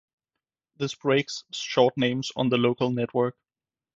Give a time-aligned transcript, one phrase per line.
[0.77, 3.37] This breaks short names on the local network.